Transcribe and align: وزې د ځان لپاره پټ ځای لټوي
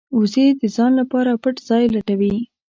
وزې 0.17 0.45
د 0.59 0.61
ځان 0.75 0.91
لپاره 1.01 1.31
پټ 1.43 1.55
ځای 1.69 1.83
لټوي 1.95 2.35